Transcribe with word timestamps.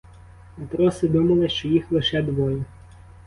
Матроси 0.57 1.07
думали, 1.07 1.49
що 1.49 1.67
їх 1.67 1.91
лише 1.91 2.21
двоє. 2.21 2.63